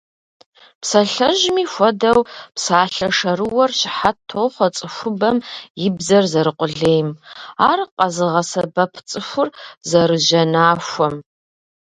[0.81, 2.19] Псалъэжьми хуэдэу,
[2.55, 5.37] псалъэ шэрыуэр щыхьэт тохъуэ цӀыхубэм
[5.85, 7.07] и бзэр зэрыкъулейм,
[7.69, 9.47] ар къэзыгъэсэбэп цӀыхур
[9.89, 11.15] зэрыжьэнахуэм.